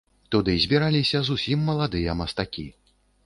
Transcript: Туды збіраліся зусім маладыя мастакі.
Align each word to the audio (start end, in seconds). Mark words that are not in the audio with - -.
Туды 0.35 0.53
збіраліся 0.63 1.21
зусім 1.27 1.59
маладыя 1.69 2.15
мастакі. 2.25 2.65